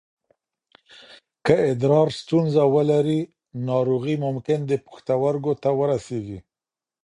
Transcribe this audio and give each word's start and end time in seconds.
که 1.45 1.55
ادرار 1.71 2.07
ستونزه 2.19 2.63
ولري، 2.75 3.19
ناروغي 3.67 4.15
ممکن 4.25 4.59
د 4.69 4.71
پښتورګو 4.85 5.53
ته 5.63 5.69
ورسېږي. 5.79 6.39